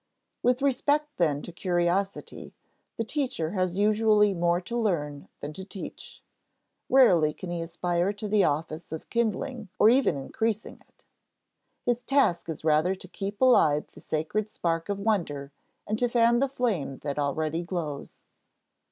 [0.41, 2.55] With respect then to curiosity,
[2.97, 6.23] the teacher has usually more to learn than to teach.
[6.89, 11.05] Rarely can he aspire to the office of kindling or even increasing it.
[11.85, 15.51] His task is rather to keep alive the sacred spark of wonder
[15.85, 18.23] and to fan the flame that already glows.